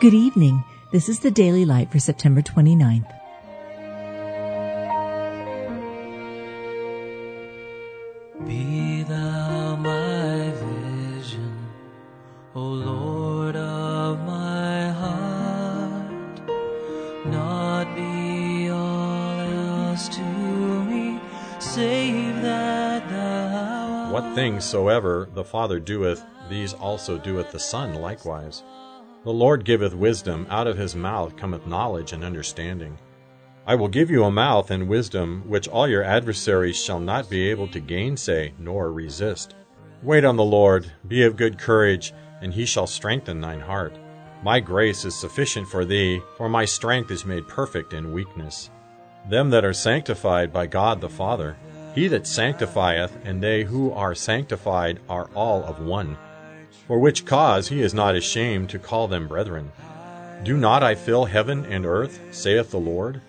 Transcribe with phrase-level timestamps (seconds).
[0.00, 0.64] Good evening.
[0.92, 3.04] This is the Daily Light for September 29th.
[8.46, 11.54] Be thou my vision,
[12.54, 16.40] O Lord of my heart.
[17.26, 21.20] Not be all else to me,
[21.58, 24.12] save that thou art.
[24.14, 28.62] What things soever the Father doeth, these also doeth the Son likewise.
[29.22, 32.98] The Lord giveth wisdom, out of his mouth cometh knowledge and understanding.
[33.66, 37.50] I will give you a mouth and wisdom which all your adversaries shall not be
[37.50, 39.56] able to gainsay nor resist.
[40.02, 43.94] Wait on the Lord, be of good courage, and he shall strengthen thine heart.
[44.42, 48.70] My grace is sufficient for thee, for my strength is made perfect in weakness.
[49.28, 51.58] Them that are sanctified by God the Father,
[51.94, 56.16] he that sanctifieth and they who are sanctified are all of one.
[56.86, 59.72] For which cause he is not ashamed to call them brethren.
[60.42, 63.20] Do not I fill heaven and earth, saith the Lord?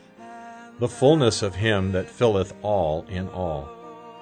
[0.79, 3.69] The fullness of him that filleth all in all.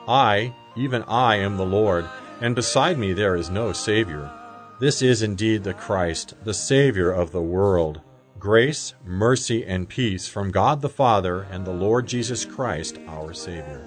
[0.08, 2.06] I, even I, am the Lord,
[2.42, 4.32] and beside me there is no Savior.
[4.80, 8.02] This is indeed the Christ, the Savior of the world.
[8.40, 13.86] Grace, mercy, and peace from God the Father and the Lord Jesus Christ, our Savior.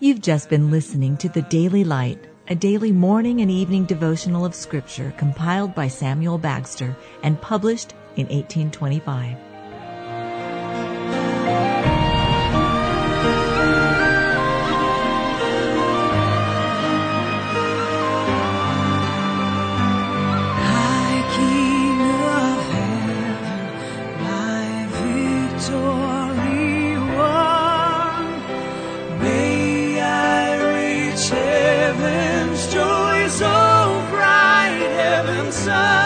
[0.00, 4.54] You've just been listening to the Daily Light, a daily morning and evening devotional of
[4.54, 9.36] Scripture compiled by Samuel Bagster and published in 1825.
[20.62, 26.05] High King of heaven, my victory
[35.66, 36.05] sun.